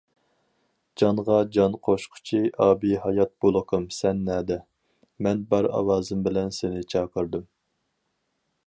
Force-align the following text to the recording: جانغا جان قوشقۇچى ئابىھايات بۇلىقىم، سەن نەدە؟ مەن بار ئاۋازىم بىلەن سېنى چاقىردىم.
جانغا 1.01 1.35
جان 1.57 1.75
قوشقۇچى 1.87 2.41
ئابىھايات 2.65 3.33
بۇلىقىم، 3.45 3.87
سەن 3.99 4.25
نەدە؟ 4.31 4.59
مەن 5.27 5.45
بار 5.53 5.71
ئاۋازىم 5.79 6.27
بىلەن 6.31 6.53
سېنى 6.61 6.85
چاقىردىم. 6.97 7.47